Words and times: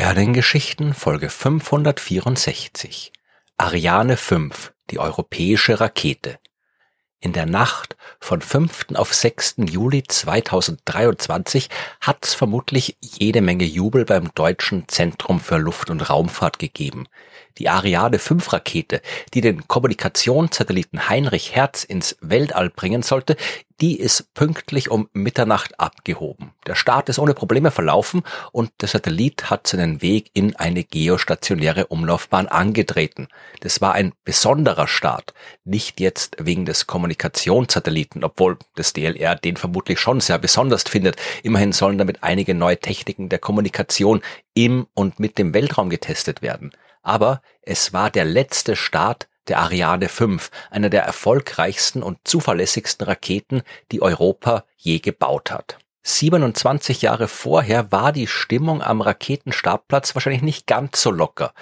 Sternengeschichten 0.00 0.94
Folge 0.94 1.28
564 1.28 3.12
Ariane 3.58 4.16
5, 4.16 4.72
die 4.88 4.98
europäische 4.98 5.78
Rakete. 5.78 6.38
In 7.20 7.34
der 7.34 7.44
Nacht 7.44 7.98
von 8.18 8.40
5. 8.40 8.94
auf 8.94 9.12
6. 9.12 9.56
Juli 9.68 10.02
2023 10.02 11.68
hat's 12.00 12.32
vermutlich 12.32 12.96
jede 13.02 13.42
Menge 13.42 13.66
Jubel 13.66 14.06
beim 14.06 14.32
Deutschen 14.34 14.88
Zentrum 14.88 15.38
für 15.38 15.58
Luft- 15.58 15.90
und 15.90 16.08
Raumfahrt 16.08 16.58
gegeben. 16.58 17.06
Die 17.60 17.68
Ariane 17.68 18.18
5 18.18 18.54
Rakete, 18.54 19.02
die 19.34 19.42
den 19.42 19.68
Kommunikationssatelliten 19.68 21.10
Heinrich 21.10 21.54
Hertz 21.54 21.84
ins 21.84 22.16
Weltall 22.22 22.70
bringen 22.70 23.02
sollte, 23.02 23.36
die 23.82 24.00
ist 24.00 24.32
pünktlich 24.32 24.90
um 24.90 25.10
Mitternacht 25.12 25.78
abgehoben. 25.78 26.52
Der 26.66 26.74
Start 26.74 27.10
ist 27.10 27.18
ohne 27.18 27.34
Probleme 27.34 27.70
verlaufen 27.70 28.22
und 28.52 28.72
der 28.80 28.88
Satellit 28.88 29.50
hat 29.50 29.66
seinen 29.66 30.00
Weg 30.00 30.30
in 30.32 30.56
eine 30.56 30.84
geostationäre 30.84 31.86
Umlaufbahn 31.88 32.48
angetreten. 32.48 33.28
Das 33.60 33.82
war 33.82 33.92
ein 33.92 34.12
besonderer 34.24 34.88
Start, 34.88 35.34
nicht 35.64 36.00
jetzt 36.00 36.36
wegen 36.38 36.64
des 36.64 36.86
Kommunikationssatelliten, 36.86 38.24
obwohl 38.24 38.56
das 38.74 38.94
DLR 38.94 39.34
den 39.36 39.58
vermutlich 39.58 40.00
schon 40.00 40.20
sehr 40.20 40.38
besonders 40.38 40.84
findet. 40.84 41.16
Immerhin 41.42 41.72
sollen 41.72 41.98
damit 41.98 42.22
einige 42.22 42.54
neue 42.54 42.78
Techniken 42.78 43.28
der 43.28 43.38
Kommunikation 43.38 44.22
im 44.54 44.86
und 44.94 45.20
mit 45.20 45.36
dem 45.36 45.52
Weltraum 45.52 45.90
getestet 45.90 46.40
werden. 46.40 46.72
Aber 47.02 47.42
es 47.62 47.92
war 47.92 48.10
der 48.10 48.24
letzte 48.24 48.76
Start 48.76 49.28
der 49.48 49.58
Ariane 49.58 50.08
5, 50.08 50.50
einer 50.70 50.90
der 50.90 51.02
erfolgreichsten 51.02 52.02
und 52.02 52.18
zuverlässigsten 52.24 53.06
Raketen, 53.06 53.62
die 53.90 54.02
Europa 54.02 54.64
je 54.76 54.98
gebaut 54.98 55.50
hat. 55.50 55.78
27 56.02 57.02
Jahre 57.02 57.28
vorher 57.28 57.92
war 57.92 58.12
die 58.12 58.26
Stimmung 58.26 58.82
am 58.82 59.00
Raketenstartplatz 59.00 60.14
wahrscheinlich 60.14 60.42
nicht 60.42 60.66
ganz 60.66 61.02
so 61.02 61.10
locker. 61.10 61.52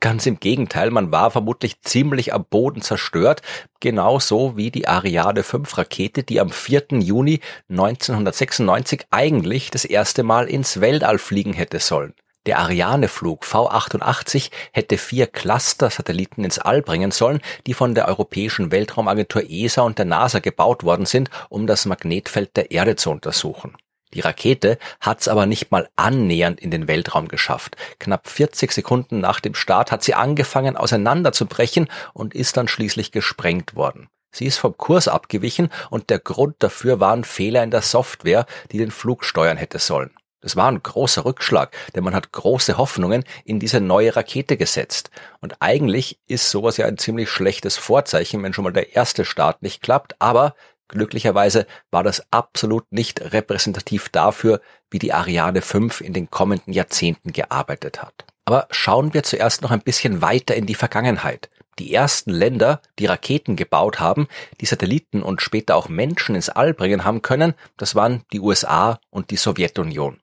Ganz 0.00 0.26
im 0.26 0.38
Gegenteil, 0.38 0.90
man 0.90 1.10
war 1.10 1.30
vermutlich 1.30 1.80
ziemlich 1.80 2.34
am 2.34 2.44
Boden 2.44 2.82
zerstört, 2.82 3.40
genauso 3.80 4.56
wie 4.56 4.70
die 4.70 4.86
Ariane 4.86 5.42
5 5.42 5.78
Rakete, 5.78 6.22
die 6.22 6.38
am 6.38 6.50
4. 6.50 6.88
Juni 7.00 7.40
1996 7.70 9.06
eigentlich 9.10 9.70
das 9.70 9.86
erste 9.86 10.22
Mal 10.22 10.48
ins 10.48 10.82
Weltall 10.82 11.18
fliegen 11.18 11.54
hätte 11.54 11.80
sollen. 11.80 12.14
Der 12.46 12.60
Ariane-Flug 12.60 13.44
V88 13.44 14.50
hätte 14.70 14.98
vier 14.98 15.26
Cluster-Satelliten 15.26 16.44
ins 16.44 16.60
All 16.60 16.80
bringen 16.80 17.10
sollen, 17.10 17.40
die 17.66 17.74
von 17.74 17.96
der 17.96 18.06
Europäischen 18.06 18.70
Weltraumagentur 18.70 19.42
ESA 19.50 19.82
und 19.82 19.98
der 19.98 20.04
NASA 20.04 20.38
gebaut 20.38 20.84
worden 20.84 21.06
sind, 21.06 21.28
um 21.48 21.66
das 21.66 21.86
Magnetfeld 21.86 22.56
der 22.56 22.70
Erde 22.70 22.94
zu 22.94 23.10
untersuchen. 23.10 23.76
Die 24.14 24.20
Rakete 24.20 24.78
hat's 25.00 25.26
aber 25.26 25.46
nicht 25.46 25.72
mal 25.72 25.88
annähernd 25.96 26.60
in 26.60 26.70
den 26.70 26.86
Weltraum 26.86 27.26
geschafft. 27.26 27.76
Knapp 27.98 28.28
40 28.28 28.70
Sekunden 28.70 29.18
nach 29.18 29.40
dem 29.40 29.56
Start 29.56 29.90
hat 29.90 30.04
sie 30.04 30.14
angefangen 30.14 30.76
auseinanderzubrechen 30.76 31.88
und 32.14 32.32
ist 32.32 32.56
dann 32.56 32.68
schließlich 32.68 33.10
gesprengt 33.10 33.74
worden. 33.74 34.08
Sie 34.30 34.46
ist 34.46 34.58
vom 34.58 34.76
Kurs 34.76 35.08
abgewichen 35.08 35.70
und 35.90 36.10
der 36.10 36.20
Grund 36.20 36.56
dafür 36.60 37.00
waren 37.00 37.24
Fehler 37.24 37.64
in 37.64 37.72
der 37.72 37.82
Software, 37.82 38.46
die 38.70 38.78
den 38.78 38.92
Flug 38.92 39.24
steuern 39.24 39.56
hätte 39.56 39.80
sollen. 39.80 40.10
Es 40.40 40.54
war 40.54 40.70
ein 40.70 40.82
großer 40.82 41.24
Rückschlag, 41.24 41.74
denn 41.94 42.04
man 42.04 42.14
hat 42.14 42.32
große 42.32 42.76
Hoffnungen 42.76 43.24
in 43.44 43.58
diese 43.58 43.80
neue 43.80 44.14
Rakete 44.14 44.56
gesetzt. 44.56 45.10
Und 45.40 45.56
eigentlich 45.60 46.20
ist 46.28 46.50
sowas 46.50 46.76
ja 46.76 46.86
ein 46.86 46.98
ziemlich 46.98 47.30
schlechtes 47.30 47.76
Vorzeichen, 47.76 48.42
wenn 48.42 48.52
schon 48.52 48.64
mal 48.64 48.72
der 48.72 48.94
erste 48.94 49.24
Start 49.24 49.62
nicht 49.62 49.82
klappt, 49.82 50.14
aber 50.20 50.54
glücklicherweise 50.88 51.66
war 51.90 52.02
das 52.02 52.22
absolut 52.30 52.84
nicht 52.92 53.32
repräsentativ 53.32 54.08
dafür, 54.08 54.60
wie 54.90 54.98
die 54.98 55.12
Ariane 55.12 55.62
5 55.62 56.00
in 56.00 56.12
den 56.12 56.30
kommenden 56.30 56.72
Jahrzehnten 56.72 57.32
gearbeitet 57.32 58.02
hat. 58.02 58.24
Aber 58.44 58.68
schauen 58.70 59.12
wir 59.14 59.24
zuerst 59.24 59.62
noch 59.62 59.72
ein 59.72 59.80
bisschen 59.80 60.22
weiter 60.22 60.54
in 60.54 60.66
die 60.66 60.76
Vergangenheit. 60.76 61.50
Die 61.78 61.92
ersten 61.92 62.30
Länder, 62.30 62.80
die 62.98 63.06
Raketen 63.06 63.56
gebaut 63.56 64.00
haben, 64.00 64.28
die 64.60 64.66
Satelliten 64.66 65.22
und 65.22 65.42
später 65.42 65.76
auch 65.76 65.88
Menschen 65.88 66.34
ins 66.34 66.48
All 66.48 66.72
bringen 66.72 67.04
haben 67.04 67.22
können, 67.22 67.54
das 67.76 67.94
waren 67.94 68.22
die 68.32 68.40
USA 68.40 68.98
und 69.10 69.30
die 69.30 69.36
Sowjetunion. 69.36 70.20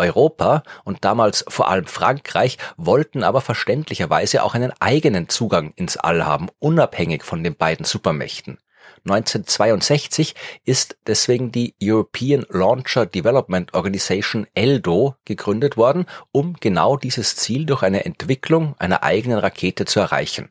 Europa 0.00 0.62
und 0.84 1.04
damals 1.04 1.44
vor 1.48 1.68
allem 1.68 1.86
Frankreich 1.86 2.58
wollten 2.76 3.22
aber 3.22 3.40
verständlicherweise 3.40 4.42
auch 4.42 4.54
einen 4.54 4.72
eigenen 4.80 5.28
Zugang 5.28 5.72
ins 5.76 5.96
All 5.96 6.24
haben, 6.24 6.48
unabhängig 6.58 7.22
von 7.22 7.44
den 7.44 7.54
beiden 7.54 7.84
Supermächten. 7.84 8.58
1962 9.04 10.34
ist 10.64 10.98
deswegen 11.06 11.52
die 11.52 11.74
European 11.82 12.44
Launcher 12.50 13.06
Development 13.06 13.72
Organization 13.72 14.46
ELDO 14.54 15.14
gegründet 15.24 15.76
worden, 15.76 16.06
um 16.32 16.54
genau 16.60 16.96
dieses 16.96 17.36
Ziel 17.36 17.64
durch 17.64 17.82
eine 17.82 18.04
Entwicklung 18.04 18.74
einer 18.78 19.02
eigenen 19.02 19.38
Rakete 19.38 19.86
zu 19.86 20.00
erreichen. 20.00 20.50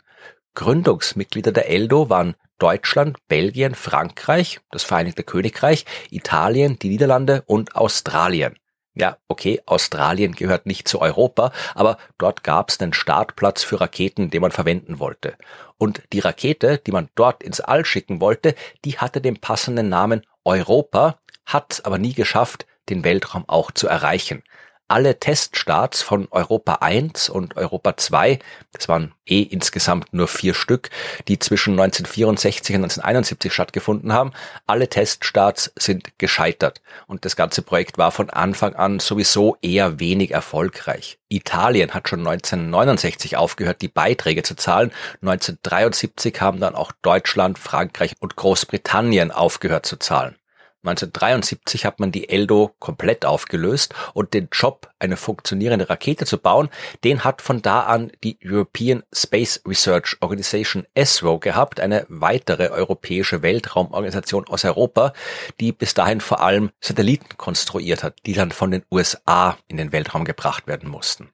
Gründungsmitglieder 0.55 1.51
der 1.51 1.69
ELDO 1.69 2.09
waren 2.09 2.35
Deutschland, 2.57 3.17
Belgien, 3.27 3.75
Frankreich, 3.75 4.59
das 4.71 4.83
Vereinigte 4.83 5.23
Königreich, 5.23 5.85
Italien, 6.09 6.77
die 6.79 6.89
Niederlande 6.89 7.43
und 7.45 7.75
Australien. 7.75 8.55
Ja, 8.99 9.17
okay, 9.29 9.61
Australien 9.65 10.35
gehört 10.35 10.65
nicht 10.65 10.85
zu 10.89 10.99
Europa, 10.99 11.53
aber 11.73 11.97
dort 12.17 12.43
gab 12.43 12.69
es 12.69 12.81
einen 12.81 12.91
Startplatz 12.91 13.63
für 13.63 13.79
Raketen, 13.79 14.29
den 14.29 14.41
man 14.41 14.51
verwenden 14.51 14.99
wollte. 14.99 15.37
Und 15.77 16.01
die 16.11 16.19
Rakete, 16.19 16.79
die 16.85 16.91
man 16.91 17.07
dort 17.15 17.41
ins 17.41 17.61
All 17.61 17.85
schicken 17.85 18.19
wollte, 18.19 18.55
die 18.83 18.97
hatte 18.97 19.21
den 19.21 19.39
passenden 19.39 19.87
Namen 19.87 20.25
Europa, 20.43 21.17
hat 21.45 21.81
aber 21.85 21.97
nie 21.97 22.13
geschafft, 22.13 22.65
den 22.89 23.05
Weltraum 23.05 23.45
auch 23.47 23.71
zu 23.71 23.87
erreichen 23.87 24.43
alle 24.89 25.19
Teststarts 25.19 26.01
von 26.01 26.27
Europa 26.31 26.79
1 26.81 27.29
und 27.29 27.55
Europa 27.55 27.95
2, 27.95 28.39
das 28.73 28.89
waren 28.89 29.13
eh 29.25 29.41
insgesamt 29.41 30.13
nur 30.13 30.27
vier 30.27 30.53
Stück, 30.53 30.89
die 31.27 31.39
zwischen 31.39 31.73
1964 31.73 32.75
und 32.75 32.83
1971 32.83 33.53
stattgefunden 33.53 34.11
haben, 34.11 34.33
alle 34.65 34.89
Teststarts 34.89 35.71
sind 35.77 36.17
gescheitert 36.17 36.81
und 37.07 37.23
das 37.23 37.35
ganze 37.35 37.61
Projekt 37.61 37.97
war 37.97 38.11
von 38.11 38.29
Anfang 38.29 38.75
an 38.75 38.99
sowieso 38.99 39.57
eher 39.61 39.99
wenig 39.99 40.31
erfolgreich. 40.31 41.19
Italien 41.29 41.93
hat 41.93 42.09
schon 42.09 42.27
1969 42.27 43.37
aufgehört, 43.37 43.81
die 43.81 43.87
Beiträge 43.87 44.41
zu 44.41 44.55
zahlen. 44.55 44.91
1973 45.21 46.41
haben 46.41 46.59
dann 46.59 46.73
auch 46.73 46.91
Deutschland, 47.03 47.59
Frankreich 47.59 48.13
und 48.19 48.35
Großbritannien 48.35 49.31
aufgehört 49.31 49.85
zu 49.85 49.97
zahlen. 49.97 50.35
1973 50.83 51.85
hat 51.85 51.99
man 51.99 52.13
die 52.13 52.29
Eldo 52.29 52.71
komplett 52.79 53.25
aufgelöst 53.25 53.93
und 54.13 54.33
den 54.33 54.47
Job, 54.51 54.89
eine 54.97 55.17
funktionierende 55.17 55.89
Rakete 55.89 56.25
zu 56.25 56.37
bauen, 56.37 56.69
den 57.03 57.25
hat 57.25 57.41
von 57.41 57.61
da 57.61 57.81
an 57.81 58.11
die 58.23 58.37
European 58.43 59.03
Space 59.13 59.61
Research 59.67 60.15
Organization 60.21 60.87
ESRO 60.93 61.39
gehabt, 61.39 61.81
eine 61.81 62.05
weitere 62.07 62.69
europäische 62.69 63.41
Weltraumorganisation 63.41 64.47
aus 64.47 64.63
Europa, 64.63 65.11
die 65.59 65.73
bis 65.73 65.93
dahin 65.93 66.21
vor 66.21 66.41
allem 66.41 66.71
Satelliten 66.79 67.37
konstruiert 67.37 68.03
hat, 68.03 68.15
die 68.25 68.33
dann 68.33 68.51
von 68.51 68.71
den 68.71 68.83
USA 68.89 69.57
in 69.67 69.75
den 69.75 69.91
Weltraum 69.91 70.23
gebracht 70.23 70.67
werden 70.67 70.89
mussten. 70.89 71.29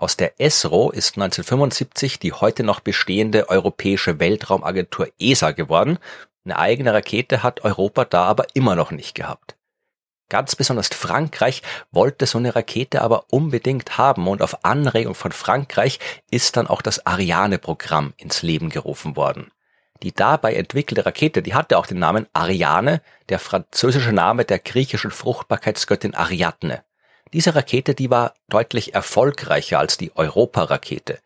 Aus 0.00 0.16
der 0.16 0.40
ESRO 0.40 0.90
ist 0.90 1.18
1975 1.18 2.18
die 2.18 2.32
heute 2.32 2.62
noch 2.62 2.80
bestehende 2.80 3.50
Europäische 3.50 4.18
Weltraumagentur 4.18 5.08
ESA 5.18 5.50
geworden 5.50 5.98
eine 6.44 6.58
eigene 6.58 6.94
Rakete 6.94 7.42
hat 7.42 7.64
Europa 7.64 8.04
da 8.04 8.24
aber 8.24 8.46
immer 8.54 8.74
noch 8.74 8.90
nicht 8.90 9.14
gehabt. 9.14 9.56
Ganz 10.30 10.54
besonders 10.54 10.88
Frankreich 10.88 11.62
wollte 11.90 12.24
so 12.24 12.38
eine 12.38 12.54
Rakete 12.54 13.02
aber 13.02 13.24
unbedingt 13.30 13.98
haben 13.98 14.28
und 14.28 14.42
auf 14.42 14.64
Anregung 14.64 15.14
von 15.14 15.32
Frankreich 15.32 15.98
ist 16.30 16.56
dann 16.56 16.68
auch 16.68 16.82
das 16.82 17.04
Ariane-Programm 17.04 18.14
ins 18.16 18.42
Leben 18.42 18.70
gerufen 18.70 19.16
worden. 19.16 19.50
Die 20.02 20.12
dabei 20.12 20.54
entwickelte 20.54 21.04
Rakete, 21.04 21.42
die 21.42 21.54
hatte 21.54 21.76
auch 21.76 21.86
den 21.86 21.98
Namen 21.98 22.26
Ariane, 22.32 23.02
der 23.28 23.38
französische 23.38 24.12
Name 24.12 24.44
der 24.44 24.60
griechischen 24.60 25.10
Fruchtbarkeitsgöttin 25.10 26.14
Ariadne. 26.14 26.84
Diese 27.32 27.54
Rakete, 27.54 27.94
die 27.94 28.10
war 28.10 28.34
deutlich 28.50 28.94
erfolgreicher 28.94 29.78
als 29.78 29.96
die 29.96 30.14
Europa-Rakete. 30.14 31.18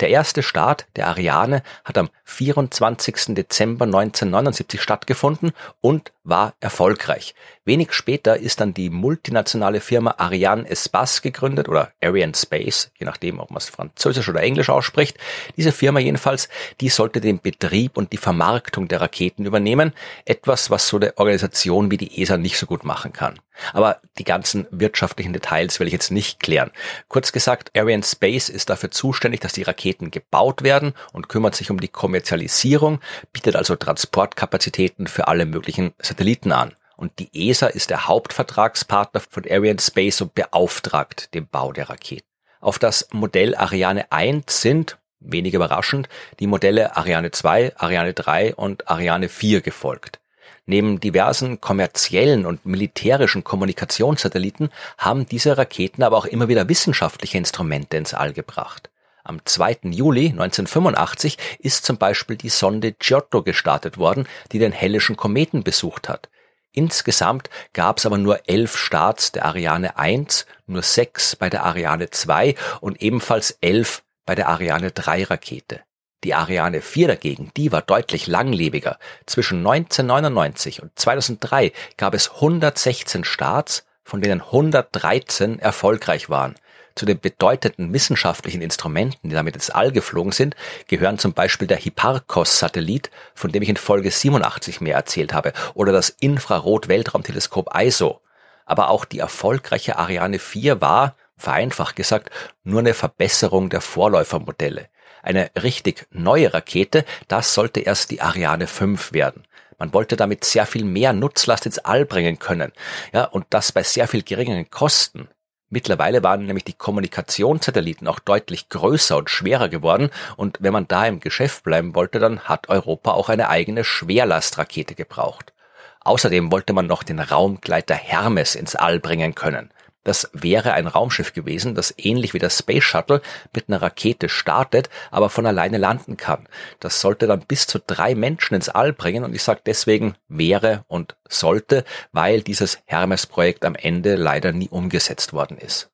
Der 0.00 0.10
erste 0.10 0.42
Start 0.42 0.86
der 0.96 1.08
Ariane 1.08 1.62
hat 1.84 1.96
am 1.96 2.10
24. 2.24 3.34
Dezember 3.34 3.86
1979 3.86 4.82
stattgefunden 4.82 5.52
und 5.80 6.12
war 6.24 6.54
erfolgreich. 6.60 7.34
Wenig 7.64 7.92
später 7.92 8.36
ist 8.36 8.60
dann 8.60 8.74
die 8.74 8.90
multinationale 8.90 9.80
Firma 9.80 10.14
Ariane 10.18 10.68
Espace 10.68 11.22
gegründet 11.22 11.68
oder 11.68 11.92
Ariane 12.02 12.34
Space, 12.34 12.90
je 12.98 13.06
nachdem, 13.06 13.38
ob 13.38 13.50
man 13.50 13.58
es 13.58 13.68
französisch 13.68 14.28
oder 14.28 14.42
englisch 14.42 14.68
ausspricht. 14.68 15.16
Diese 15.56 15.72
Firma 15.72 16.00
jedenfalls, 16.00 16.48
die 16.80 16.88
sollte 16.88 17.20
den 17.20 17.40
Betrieb 17.40 17.96
und 17.96 18.12
die 18.12 18.16
Vermarktung 18.18 18.88
der 18.88 19.00
Raketen 19.00 19.46
übernehmen. 19.46 19.92
Etwas, 20.24 20.70
was 20.70 20.88
so 20.88 20.96
eine 20.96 21.16
Organisation 21.18 21.90
wie 21.90 21.98
die 21.98 22.20
ESA 22.20 22.36
nicht 22.36 22.58
so 22.58 22.66
gut 22.66 22.84
machen 22.84 23.12
kann. 23.12 23.38
Aber 23.72 24.00
die 24.18 24.24
ganzen 24.24 24.66
wirtschaftlichen 24.70 25.32
Details 25.32 25.78
will 25.78 25.86
ich 25.86 25.92
jetzt 25.92 26.10
nicht 26.10 26.40
klären. 26.40 26.71
Kurz 27.08 27.32
gesagt, 27.32 27.76
Ariane 27.76 28.02
Space 28.02 28.48
ist 28.48 28.70
dafür 28.70 28.90
zuständig, 28.90 29.40
dass 29.40 29.52
die 29.52 29.62
Raketen 29.62 30.10
gebaut 30.10 30.62
werden 30.62 30.94
und 31.12 31.28
kümmert 31.28 31.54
sich 31.54 31.70
um 31.70 31.80
die 31.80 31.88
Kommerzialisierung, 31.88 33.00
bietet 33.32 33.56
also 33.56 33.76
Transportkapazitäten 33.76 35.06
für 35.06 35.28
alle 35.28 35.46
möglichen 35.46 35.94
Satelliten 36.00 36.52
an. 36.52 36.74
Und 36.96 37.18
die 37.18 37.48
ESA 37.48 37.66
ist 37.66 37.90
der 37.90 38.06
Hauptvertragspartner 38.06 39.20
von 39.28 39.44
Ariane 39.44 39.80
Space 39.80 40.20
und 40.20 40.34
beauftragt 40.34 41.34
den 41.34 41.48
Bau 41.48 41.72
der 41.72 41.88
Raketen. 41.88 42.28
Auf 42.60 42.78
das 42.78 43.08
Modell 43.12 43.56
Ariane 43.56 44.12
1 44.12 44.60
sind, 44.60 44.98
wenig 45.18 45.54
überraschend, 45.54 46.08
die 46.38 46.46
Modelle 46.46 46.96
Ariane 46.96 47.32
2, 47.32 47.76
Ariane 47.76 48.14
3 48.14 48.54
und 48.54 48.88
Ariane 48.88 49.28
4 49.28 49.62
gefolgt. 49.62 50.21
Neben 50.64 51.00
diversen 51.00 51.60
kommerziellen 51.60 52.46
und 52.46 52.66
militärischen 52.66 53.42
Kommunikationssatelliten 53.42 54.70
haben 54.96 55.26
diese 55.26 55.58
Raketen 55.58 56.02
aber 56.04 56.16
auch 56.16 56.26
immer 56.26 56.48
wieder 56.48 56.68
wissenschaftliche 56.68 57.38
Instrumente 57.38 57.96
ins 57.96 58.14
All 58.14 58.32
gebracht. 58.32 58.90
Am 59.24 59.40
2. 59.44 59.78
Juli 59.90 60.30
1985 60.30 61.38
ist 61.58 61.84
zum 61.84 61.96
Beispiel 61.96 62.36
die 62.36 62.48
Sonde 62.48 62.92
Giotto 62.92 63.42
gestartet 63.42 63.98
worden, 63.98 64.26
die 64.50 64.58
den 64.58 64.72
Hellischen 64.72 65.16
Kometen 65.16 65.62
besucht 65.64 66.08
hat. 66.08 66.28
Insgesamt 66.72 67.50
gab 67.72 67.98
es 67.98 68.06
aber 68.06 68.18
nur 68.18 68.48
elf 68.48 68.76
Starts 68.76 69.30
der 69.30 69.44
Ariane 69.44 69.96
1, 69.98 70.46
nur 70.66 70.82
sechs 70.82 71.36
bei 71.36 71.50
der 71.50 71.64
Ariane 71.64 72.10
2 72.10 72.54
und 72.80 73.02
ebenfalls 73.02 73.58
elf 73.60 74.02
bei 74.24 74.34
der 74.34 74.48
Ariane 74.48 74.90
3 74.90 75.24
Rakete. 75.24 75.80
Die 76.24 76.34
Ariane 76.34 76.82
4 76.82 77.08
dagegen, 77.08 77.50
die 77.56 77.72
war 77.72 77.82
deutlich 77.82 78.28
langlebiger. 78.28 78.98
Zwischen 79.26 79.58
1999 79.58 80.82
und 80.82 80.92
2003 80.94 81.72
gab 81.96 82.14
es 82.14 82.30
116 82.30 83.24
Starts, 83.24 83.84
von 84.04 84.20
denen 84.20 84.40
113 84.40 85.58
erfolgreich 85.58 86.30
waren. 86.30 86.54
Zu 86.94 87.06
den 87.06 87.18
bedeutenden 87.18 87.92
wissenschaftlichen 87.92 88.62
Instrumenten, 88.62 89.30
die 89.30 89.34
damit 89.34 89.54
ins 89.54 89.70
All 89.70 89.90
geflogen 89.90 90.32
sind, 90.32 90.54
gehören 90.88 91.18
zum 91.18 91.32
Beispiel 91.32 91.66
der 91.66 91.78
Hipparcos-Satellit, 91.78 93.10
von 93.34 93.50
dem 93.50 93.62
ich 93.62 93.68
in 93.70 93.76
Folge 93.76 94.10
87 94.10 94.80
mehr 94.80 94.96
erzählt 94.96 95.32
habe, 95.32 95.52
oder 95.74 95.90
das 95.90 96.10
Infrarot-Weltraumteleskop 96.10 97.70
ISO. 97.74 98.20
Aber 98.64 98.90
auch 98.90 99.04
die 99.06 99.18
erfolgreiche 99.18 99.96
Ariane 99.96 100.38
4 100.38 100.80
war, 100.80 101.16
vereinfacht 101.36 101.96
gesagt, 101.96 102.30
nur 102.62 102.80
eine 102.80 102.94
Verbesserung 102.94 103.70
der 103.70 103.80
Vorläufermodelle. 103.80 104.88
Eine 105.22 105.50
richtig 105.62 106.06
neue 106.10 106.52
Rakete, 106.52 107.04
das 107.28 107.54
sollte 107.54 107.80
erst 107.80 108.10
die 108.10 108.20
Ariane 108.20 108.66
5 108.66 109.12
werden. 109.12 109.44
Man 109.78 109.92
wollte 109.94 110.16
damit 110.16 110.44
sehr 110.44 110.66
viel 110.66 110.84
mehr 110.84 111.12
Nutzlast 111.12 111.66
ins 111.66 111.78
All 111.78 112.04
bringen 112.04 112.38
können. 112.38 112.72
Ja, 113.12 113.24
und 113.24 113.46
das 113.50 113.72
bei 113.72 113.82
sehr 113.82 114.06
viel 114.08 114.22
geringeren 114.22 114.70
Kosten. 114.70 115.28
Mittlerweile 115.70 116.22
waren 116.22 116.44
nämlich 116.44 116.64
die 116.64 116.74
Kommunikationssatelliten 116.74 118.06
auch 118.06 118.18
deutlich 118.18 118.68
größer 118.68 119.16
und 119.16 119.30
schwerer 119.30 119.70
geworden 119.70 120.10
und 120.36 120.58
wenn 120.60 120.74
man 120.74 120.86
da 120.86 121.06
im 121.06 121.18
Geschäft 121.18 121.64
bleiben 121.64 121.94
wollte, 121.94 122.18
dann 122.18 122.40
hat 122.40 122.68
Europa 122.68 123.12
auch 123.12 123.30
eine 123.30 123.48
eigene 123.48 123.82
Schwerlastrakete 123.82 124.94
gebraucht. 124.94 125.54
Außerdem 126.00 126.52
wollte 126.52 126.74
man 126.74 126.86
noch 126.86 127.02
den 127.02 127.20
Raumgleiter 127.20 127.94
Hermes 127.94 128.54
ins 128.54 128.76
All 128.76 129.00
bringen 129.00 129.34
können. 129.34 129.70
Das 130.04 130.30
wäre 130.32 130.72
ein 130.72 130.86
Raumschiff 130.86 131.32
gewesen, 131.32 131.74
das 131.74 131.94
ähnlich 131.96 132.34
wie 132.34 132.38
das 132.38 132.58
Space 132.58 132.82
Shuttle 132.82 133.22
mit 133.54 133.68
einer 133.68 133.80
Rakete 133.80 134.28
startet, 134.28 134.90
aber 135.10 135.30
von 135.30 135.46
alleine 135.46 135.78
landen 135.78 136.16
kann. 136.16 136.48
Das 136.80 137.00
sollte 137.00 137.26
dann 137.26 137.40
bis 137.40 137.66
zu 137.66 137.78
drei 137.78 138.14
Menschen 138.14 138.54
ins 138.54 138.68
All 138.68 138.92
bringen 138.92 139.24
und 139.24 139.34
ich 139.34 139.42
sage 139.42 139.60
deswegen 139.64 140.16
wäre 140.28 140.84
und 140.88 141.16
sollte, 141.28 141.84
weil 142.10 142.42
dieses 142.42 142.80
Hermes-Projekt 142.86 143.64
am 143.64 143.76
Ende 143.76 144.16
leider 144.16 144.52
nie 144.52 144.68
umgesetzt 144.68 145.32
worden 145.32 145.58
ist. 145.58 145.91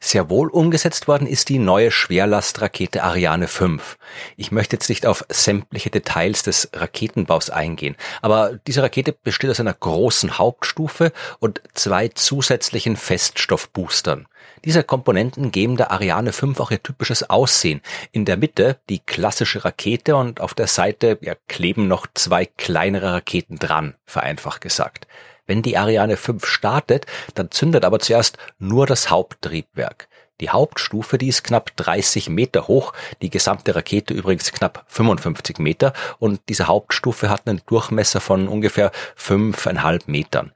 Sehr 0.00 0.28
wohl 0.30 0.48
umgesetzt 0.48 1.08
worden 1.08 1.26
ist 1.26 1.48
die 1.48 1.58
neue 1.58 1.90
Schwerlastrakete 1.90 3.02
Ariane 3.02 3.48
5. 3.48 3.96
Ich 4.36 4.52
möchte 4.52 4.76
jetzt 4.76 4.88
nicht 4.88 5.06
auf 5.06 5.24
sämtliche 5.28 5.90
Details 5.90 6.42
des 6.42 6.68
Raketenbaus 6.74 7.50
eingehen, 7.50 7.96
aber 8.22 8.58
diese 8.66 8.82
Rakete 8.82 9.12
besteht 9.12 9.50
aus 9.50 9.60
einer 9.60 9.74
großen 9.74 10.38
Hauptstufe 10.38 11.12
und 11.38 11.62
zwei 11.74 12.08
zusätzlichen 12.08 12.96
Feststoffboostern. 12.96 14.26
Diese 14.64 14.82
Komponenten 14.82 15.52
geben 15.52 15.76
der 15.76 15.90
Ariane 15.90 16.32
5 16.32 16.58
auch 16.60 16.70
ihr 16.70 16.82
typisches 16.82 17.28
Aussehen. 17.28 17.82
In 18.12 18.24
der 18.24 18.38
Mitte 18.38 18.78
die 18.88 18.98
klassische 18.98 19.64
Rakete 19.64 20.16
und 20.16 20.40
auf 20.40 20.54
der 20.54 20.68
Seite 20.68 21.18
ja, 21.20 21.34
kleben 21.48 21.86
noch 21.86 22.06
zwei 22.14 22.46
kleinere 22.46 23.12
Raketen 23.12 23.58
dran, 23.58 23.94
vereinfacht 24.06 24.62
gesagt. 24.62 25.06
Wenn 25.46 25.62
die 25.62 25.76
Ariane 25.76 26.16
5 26.16 26.46
startet, 26.46 27.06
dann 27.34 27.50
zündet 27.50 27.84
aber 27.84 27.98
zuerst 27.98 28.38
nur 28.58 28.86
das 28.86 29.10
Haupttriebwerk. 29.10 30.08
Die 30.40 30.50
Hauptstufe, 30.50 31.16
die 31.16 31.28
ist 31.28 31.44
knapp 31.44 31.76
30 31.76 32.28
Meter 32.28 32.66
hoch, 32.66 32.92
die 33.22 33.30
gesamte 33.30 33.76
Rakete 33.76 34.14
übrigens 34.14 34.50
knapp 34.52 34.84
55 34.88 35.58
Meter 35.58 35.92
und 36.18 36.40
diese 36.48 36.66
Hauptstufe 36.66 37.28
hat 37.30 37.46
einen 37.46 37.62
Durchmesser 37.66 38.20
von 38.20 38.48
ungefähr 38.48 38.90
5,5 39.16 40.02
Metern. 40.06 40.52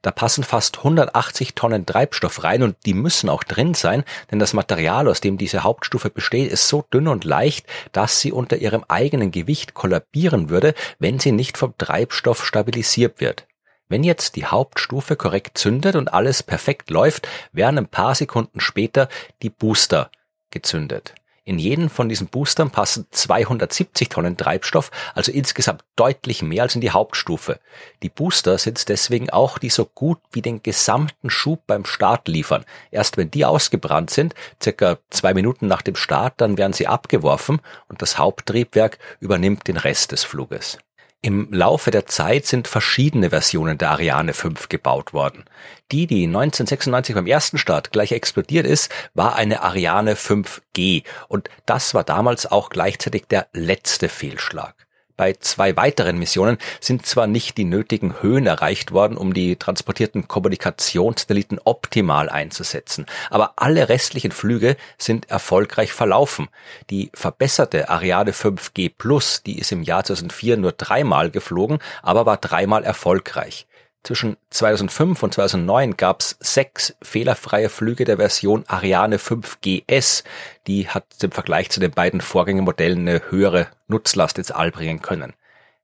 Da 0.00 0.12
passen 0.12 0.44
fast 0.44 0.78
180 0.78 1.54
Tonnen 1.54 1.84
Treibstoff 1.84 2.44
rein 2.44 2.62
und 2.62 2.76
die 2.86 2.94
müssen 2.94 3.28
auch 3.28 3.42
drin 3.42 3.74
sein, 3.74 4.04
denn 4.30 4.38
das 4.38 4.54
Material, 4.54 5.08
aus 5.08 5.20
dem 5.20 5.36
diese 5.36 5.64
Hauptstufe 5.64 6.08
besteht, 6.08 6.50
ist 6.50 6.68
so 6.68 6.84
dünn 6.94 7.08
und 7.08 7.24
leicht, 7.24 7.66
dass 7.90 8.20
sie 8.20 8.30
unter 8.30 8.58
ihrem 8.58 8.84
eigenen 8.86 9.32
Gewicht 9.32 9.74
kollabieren 9.74 10.50
würde, 10.50 10.74
wenn 11.00 11.18
sie 11.18 11.32
nicht 11.32 11.58
vom 11.58 11.76
Treibstoff 11.76 12.46
stabilisiert 12.46 13.20
wird. 13.20 13.47
Wenn 13.88 14.04
jetzt 14.04 14.36
die 14.36 14.44
Hauptstufe 14.44 15.16
korrekt 15.16 15.56
zündet 15.56 15.96
und 15.96 16.12
alles 16.12 16.42
perfekt 16.42 16.90
läuft, 16.90 17.26
werden 17.52 17.78
ein 17.78 17.88
paar 17.88 18.14
Sekunden 18.14 18.60
später 18.60 19.08
die 19.42 19.50
Booster 19.50 20.10
gezündet. 20.50 21.14
In 21.48 21.58
jeden 21.58 21.88
von 21.88 22.10
diesen 22.10 22.26
Boostern 22.26 22.70
passen 22.70 23.06
270 23.10 24.10
Tonnen 24.10 24.36
Treibstoff, 24.36 24.90
also 25.14 25.32
insgesamt 25.32 25.82
deutlich 25.96 26.42
mehr 26.42 26.64
als 26.64 26.74
in 26.74 26.82
die 26.82 26.90
Hauptstufe. 26.90 27.58
Die 28.02 28.10
Booster 28.10 28.58
sind 28.58 28.86
deswegen 28.90 29.30
auch, 29.30 29.56
die 29.56 29.70
so 29.70 29.86
gut 29.86 30.18
wie 30.32 30.42
den 30.42 30.62
gesamten 30.62 31.30
Schub 31.30 31.66
beim 31.66 31.86
Start 31.86 32.28
liefern. 32.28 32.66
Erst 32.90 33.16
wenn 33.16 33.30
die 33.30 33.46
ausgebrannt 33.46 34.10
sind, 34.10 34.34
circa 34.62 34.98
zwei 35.08 35.32
Minuten 35.32 35.66
nach 35.66 35.80
dem 35.80 35.96
Start, 35.96 36.34
dann 36.36 36.58
werden 36.58 36.74
sie 36.74 36.86
abgeworfen 36.86 37.62
und 37.88 38.02
das 38.02 38.18
Haupttriebwerk 38.18 38.98
übernimmt 39.20 39.68
den 39.68 39.78
Rest 39.78 40.12
des 40.12 40.24
Fluges. 40.24 40.76
Im 41.20 41.52
Laufe 41.52 41.90
der 41.90 42.06
Zeit 42.06 42.46
sind 42.46 42.68
verschiedene 42.68 43.30
Versionen 43.30 43.76
der 43.76 43.90
Ariane 43.90 44.34
5 44.34 44.68
gebaut 44.68 45.12
worden. 45.12 45.44
Die, 45.90 46.06
die 46.06 46.24
1996 46.24 47.14
beim 47.16 47.26
ersten 47.26 47.58
Start 47.58 47.90
gleich 47.90 48.12
explodiert 48.12 48.66
ist, 48.66 48.92
war 49.14 49.34
eine 49.34 49.62
Ariane 49.62 50.14
5G 50.14 51.02
und 51.26 51.50
das 51.66 51.92
war 51.92 52.04
damals 52.04 52.46
auch 52.46 52.70
gleichzeitig 52.70 53.26
der 53.26 53.48
letzte 53.52 54.08
Fehlschlag. 54.08 54.87
Bei 55.18 55.32
zwei 55.32 55.76
weiteren 55.76 56.16
Missionen 56.16 56.58
sind 56.80 57.04
zwar 57.04 57.26
nicht 57.26 57.58
die 57.58 57.64
nötigen 57.64 58.22
Höhen 58.22 58.46
erreicht 58.46 58.92
worden, 58.92 59.16
um 59.16 59.34
die 59.34 59.56
transportierten 59.56 60.28
Kommunikationssatelliten 60.28 61.58
optimal 61.64 62.28
einzusetzen, 62.28 63.04
aber 63.28 63.54
alle 63.56 63.88
restlichen 63.88 64.30
Flüge 64.30 64.76
sind 64.96 65.28
erfolgreich 65.28 65.92
verlaufen. 65.92 66.46
Die 66.88 67.10
verbesserte 67.14 67.88
Ariane 67.88 68.30
5G 68.30 68.92
Plus, 68.96 69.42
die 69.42 69.58
ist 69.58 69.72
im 69.72 69.82
Jahr 69.82 70.04
2004 70.04 70.56
nur 70.56 70.70
dreimal 70.70 71.32
geflogen, 71.32 71.80
aber 72.00 72.24
war 72.24 72.36
dreimal 72.36 72.84
erfolgreich. 72.84 73.66
Zwischen 74.08 74.38
2005 74.48 75.22
und 75.22 75.34
2009 75.34 75.98
gab 75.98 76.22
es 76.22 76.38
sechs 76.40 76.96
fehlerfreie 77.02 77.68
Flüge 77.68 78.06
der 78.06 78.16
Version 78.16 78.64
Ariane 78.66 79.18
5 79.18 79.58
GS. 79.60 80.24
Die 80.66 80.88
hat 80.88 81.04
im 81.20 81.30
Vergleich 81.30 81.68
zu 81.68 81.78
den 81.78 81.90
beiden 81.90 82.22
Vorgängermodellen 82.22 83.06
eine 83.06 83.20
höhere 83.28 83.66
Nutzlast 83.86 84.38
ins 84.38 84.50
All 84.50 84.70
bringen 84.70 85.02
können. 85.02 85.34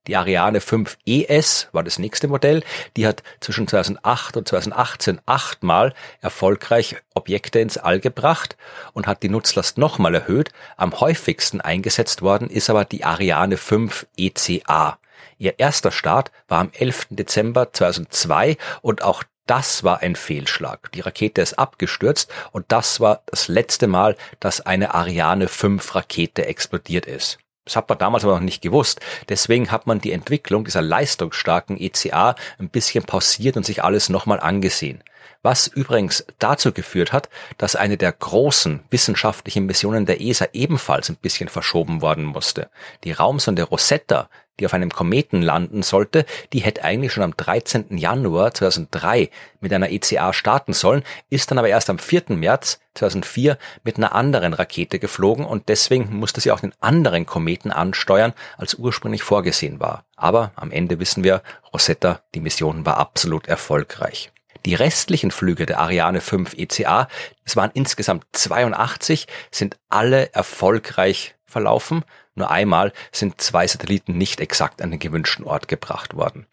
Die 0.06 0.16
Ariane 0.16 0.62
5 0.62 0.96
ES 1.04 1.68
war 1.72 1.82
das 1.82 1.98
nächste 1.98 2.26
Modell. 2.26 2.62
Die 2.96 3.06
hat 3.06 3.22
zwischen 3.40 3.68
2008 3.68 4.38
und 4.38 4.48
2018 4.48 5.20
achtmal 5.26 5.92
erfolgreich 6.22 6.96
Objekte 7.12 7.58
ins 7.58 7.76
All 7.76 8.00
gebracht 8.00 8.56
und 8.94 9.06
hat 9.06 9.22
die 9.22 9.28
Nutzlast 9.28 9.76
nochmal 9.76 10.14
erhöht. 10.14 10.48
Am 10.78 10.98
häufigsten 10.98 11.60
eingesetzt 11.60 12.22
worden 12.22 12.48
ist 12.48 12.70
aber 12.70 12.86
die 12.86 13.04
Ariane 13.04 13.58
5 13.58 14.06
ECA. 14.16 14.96
Ihr 15.44 15.58
erster 15.58 15.92
Start 15.92 16.32
war 16.48 16.60
am 16.60 16.70
11. 16.72 17.08
Dezember 17.10 17.70
2002 17.70 18.56
und 18.80 19.02
auch 19.02 19.24
das 19.44 19.84
war 19.84 20.00
ein 20.00 20.16
Fehlschlag. 20.16 20.90
Die 20.92 21.02
Rakete 21.02 21.42
ist 21.42 21.58
abgestürzt 21.58 22.32
und 22.52 22.64
das 22.68 22.98
war 22.98 23.20
das 23.26 23.48
letzte 23.48 23.86
Mal, 23.86 24.16
dass 24.40 24.62
eine 24.62 24.94
Ariane 24.94 25.48
5 25.48 25.94
Rakete 25.94 26.46
explodiert 26.46 27.04
ist. 27.04 27.40
Das 27.66 27.76
hat 27.76 27.90
man 27.90 27.98
damals 27.98 28.24
aber 28.24 28.32
noch 28.32 28.40
nicht 28.40 28.62
gewusst. 28.62 29.00
Deswegen 29.28 29.70
hat 29.70 29.86
man 29.86 30.00
die 30.00 30.12
Entwicklung 30.12 30.64
dieser 30.64 30.80
leistungsstarken 30.80 31.78
ECA 31.78 32.36
ein 32.58 32.70
bisschen 32.70 33.04
pausiert 33.04 33.58
und 33.58 33.66
sich 33.66 33.84
alles 33.84 34.08
nochmal 34.08 34.40
angesehen. 34.40 35.04
Was 35.42 35.66
übrigens 35.66 36.24
dazu 36.38 36.72
geführt 36.72 37.12
hat, 37.12 37.28
dass 37.58 37.76
eine 37.76 37.96
der 37.96 38.12
großen 38.12 38.80
wissenschaftlichen 38.90 39.66
Missionen 39.66 40.06
der 40.06 40.20
ESA 40.20 40.46
ebenfalls 40.52 41.08
ein 41.08 41.16
bisschen 41.16 41.48
verschoben 41.48 42.00
worden 42.02 42.24
musste. 42.24 42.70
Die 43.04 43.12
Raumsonde 43.12 43.62
Rosetta, 43.62 44.28
die 44.60 44.66
auf 44.66 44.74
einem 44.74 44.90
Kometen 44.90 45.42
landen 45.42 45.82
sollte, 45.82 46.24
die 46.52 46.60
hätte 46.60 46.84
eigentlich 46.84 47.12
schon 47.12 47.24
am 47.24 47.36
13. 47.36 47.98
Januar 47.98 48.54
2003 48.54 49.30
mit 49.60 49.72
einer 49.72 49.90
ECA 49.90 50.32
starten 50.32 50.72
sollen, 50.72 51.02
ist 51.28 51.50
dann 51.50 51.58
aber 51.58 51.68
erst 51.68 51.90
am 51.90 51.98
4. 51.98 52.24
März 52.28 52.80
2004 52.94 53.58
mit 53.82 53.96
einer 53.96 54.14
anderen 54.14 54.54
Rakete 54.54 54.98
geflogen 54.98 55.44
und 55.44 55.68
deswegen 55.68 56.16
musste 56.16 56.40
sie 56.40 56.52
auch 56.52 56.60
den 56.60 56.74
anderen 56.80 57.26
Kometen 57.26 57.72
ansteuern, 57.72 58.32
als 58.56 58.74
ursprünglich 58.74 59.22
vorgesehen 59.22 59.80
war. 59.80 60.04
Aber 60.16 60.52
am 60.54 60.70
Ende 60.70 61.00
wissen 61.00 61.24
wir, 61.24 61.42
Rosetta, 61.72 62.20
die 62.34 62.40
Mission 62.40 62.86
war 62.86 62.98
absolut 62.98 63.48
erfolgreich. 63.48 64.30
Die 64.66 64.74
restlichen 64.74 65.30
Flüge 65.30 65.66
der 65.66 65.78
Ariane 65.78 66.22
5 66.22 66.54
ECA, 66.54 67.08
es 67.44 67.54
waren 67.54 67.70
insgesamt 67.74 68.24
82, 68.32 69.26
sind 69.50 69.76
alle 69.90 70.32
erfolgreich 70.32 71.34
verlaufen. 71.44 72.04
Nur 72.34 72.50
einmal 72.50 72.92
sind 73.12 73.40
zwei 73.40 73.66
Satelliten 73.66 74.16
nicht 74.16 74.40
exakt 74.40 74.80
an 74.80 74.90
den 74.90 74.98
gewünschten 74.98 75.44
Ort 75.44 75.68
gebracht 75.68 76.14
worden. 76.16 76.46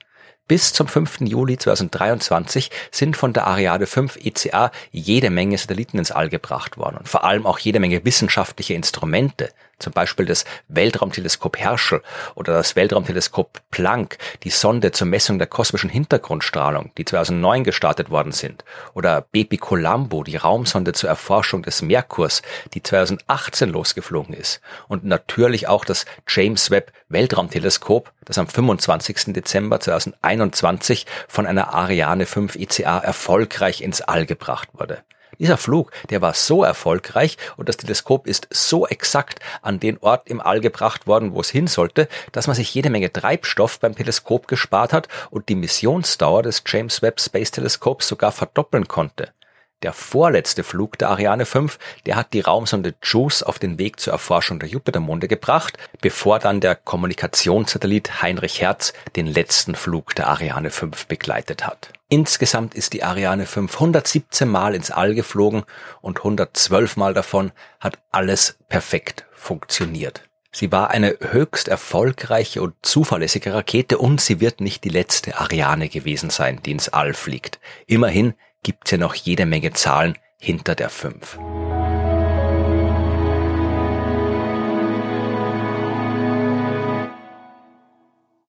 Bis 0.48 0.74
zum 0.74 0.90
5. 0.90 1.22
Juli 1.22 1.58
2023 1.58 2.72
sind 2.92 3.16
von 3.16 3.32
der 3.32 3.48
Ariane 3.48 3.86
5 3.86 4.18
ECA 4.18 4.72
jede 4.92 5.30
Menge 5.30 5.58
Satelliten 5.58 5.98
ins 5.98 6.12
All 6.12 6.28
gebracht 6.28 6.78
worden 6.78 6.98
und 6.98 7.08
vor 7.08 7.24
allem 7.24 7.46
auch 7.46 7.60
jede 7.60 7.80
Menge 7.80 8.04
wissenschaftliche 8.04 8.74
Instrumente, 8.74 9.54
zum 9.82 9.94
Beispiel 9.94 10.26
das 10.26 10.46
Weltraumteleskop 10.68 11.58
Herschel 11.58 12.02
oder 12.36 12.54
das 12.54 12.76
Weltraumteleskop 12.76 13.60
Planck, 13.72 14.18
die 14.44 14.50
Sonde 14.50 14.92
zur 14.92 15.08
Messung 15.08 15.38
der 15.38 15.48
kosmischen 15.48 15.90
Hintergrundstrahlung, 15.90 16.92
die 16.98 17.06
2009 17.06 17.64
gestartet 17.64 18.10
worden 18.10 18.32
sind, 18.32 18.64
oder 18.94 19.22
Bepi 19.22 19.58
Colombo, 19.58 20.24
die 20.24 20.38
Raumsonde 20.38 20.94
zur 20.94 21.10
Erforschung 21.10 21.64
des 21.64 21.82
Merkurs, 21.82 22.42
die 22.74 22.84
2018 22.84 23.70
losgeflogen 23.70 24.34
ist, 24.34 24.62
und 24.88 25.04
natürlich 25.04 25.68
auch 25.68 25.86
das 25.86 26.06
James 26.28 26.72
Webb 26.72 26.92
Weltraumteleskop, 27.10 28.12
das 28.26 28.38
am 28.38 28.48
25. 28.48 29.34
Dezember 29.34 29.80
2021 29.80 31.06
von 31.28 31.46
einer 31.46 31.74
Ariane 31.74 32.26
5 32.26 32.56
ICA 32.56 33.00
erfolgreich 33.00 33.82
ins 33.82 34.02
All 34.02 34.26
gebracht 34.26 34.70
wurde. 34.74 35.04
Dieser 35.40 35.58
Flug, 35.58 35.92
der 36.10 36.22
war 36.22 36.34
so 36.34 36.64
erfolgreich 36.64 37.38
und 37.58 37.70
das 37.70 37.78
Teleskop 37.78 38.28
ist 38.28 38.48
so 38.52 38.88
exakt 38.88 39.40
an 39.62 39.80
den 39.80 39.98
Ort 40.00 40.30
im 40.30 40.42
All 40.42 40.62
gebracht 40.62 41.08
worden, 41.08 41.34
wo 41.34 41.42
es 41.42 41.50
hin 41.50 41.68
sollte, 41.68 42.08
dass 42.32 42.48
man 42.48 42.56
sich 42.56 42.74
jede 42.74 42.90
Menge 42.90 43.12
Treibstoff 43.12 43.80
beim 43.80 43.96
Teleskop 43.96 44.48
gespart 44.48 44.94
hat 44.94 45.08
und 45.30 45.50
die 45.50 45.56
Missionsdauer 45.56 46.44
des 46.44 46.64
James 46.66 47.02
Webb 47.02 47.20
Space 47.22 47.52
Teleskops 47.52 48.08
sogar 48.08 48.32
verdoppeln 48.32 48.88
konnte. 48.88 49.30
Der 49.84 49.94
vorletzte 49.94 50.64
Flug 50.64 51.00
der 51.00 51.10
Ariane 51.10 51.46
5, 51.48 51.80
der 52.06 52.16
hat 52.16 52.34
die 52.34 52.42
Raumsonde 52.42 52.94
JUICE 53.02 53.42
auf 53.42 53.58
den 53.58 53.80
Weg 53.80 54.00
zur 54.00 54.14
Erforschung 54.14 54.60
der 54.60 54.70
Jupitermonde 54.70 55.28
gebracht, 55.28 55.78
bevor 56.02 56.38
dann 56.38 56.62
der 56.62 56.76
Kommunikationssatellit 56.76 58.22
Heinrich 58.22 58.62
Hertz 58.62 58.94
den 59.16 59.26
letzten 59.26 59.74
Flug 59.74 60.14
der 60.14 60.28
Ariane 60.28 60.70
5 60.70 61.08
begleitet 61.08 61.66
hat. 61.66 61.92
Insgesamt 62.10 62.76
ist 62.76 62.94
die 62.94 63.04
Ariane 63.04 63.48
5 63.48 63.74
117 63.74 64.48
Mal 64.48 64.76
ins 64.76 64.92
All 64.92 65.16
geflogen 65.16 65.64
und 66.02 66.20
112 66.20 66.98
Mal 66.98 67.16
davon 67.16 67.52
hat 67.80 67.98
alles 68.12 68.58
perfekt 68.70 69.26
funktioniert. 69.34 70.22
Sie 70.52 70.72
war 70.72 70.92
eine 70.92 71.18
höchst 71.22 71.70
erfolgreiche 71.70 72.62
und 72.62 72.76
zuverlässige 72.82 73.54
Rakete 73.54 73.98
und 73.98 74.20
sie 74.20 74.42
wird 74.42 74.60
nicht 74.60 74.84
die 74.84 74.90
letzte 74.90 75.40
Ariane 75.40 75.88
gewesen 75.88 76.30
sein, 76.30 76.60
die 76.64 76.72
ins 76.72 76.90
All 76.90 77.14
fliegt. 77.14 77.60
Immerhin 77.88 78.34
gibt's 78.64 78.92
ja 78.92 78.98
noch 78.98 79.16
jede 79.16 79.46
Menge 79.46 79.72
Zahlen 79.72 80.18
hinter 80.40 80.76
der 80.76 80.90
5. 80.90 81.38